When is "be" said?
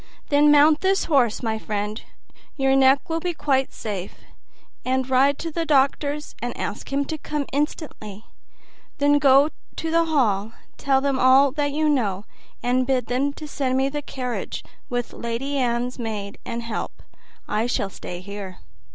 3.19-3.35